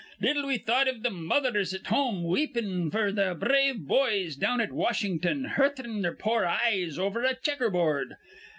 Little 0.19 0.47
we 0.47 0.57
thought 0.57 0.87
iv 0.87 1.03
th' 1.03 1.11
mothers 1.11 1.75
at 1.75 1.85
home 1.85 2.23
weepin' 2.23 2.89
f'r 2.89 3.13
their 3.13 3.35
brave 3.35 3.81
boys 3.85 4.35
down 4.35 4.59
at 4.59 4.71
Washin'ton 4.71 5.45
hur 5.49 5.69
rtin 5.69 6.01
their 6.01 6.15
poor 6.15 6.43
eyes 6.43 6.97
over 6.97 7.23
a 7.23 7.35
checker 7.35 7.69
board. 7.69 8.15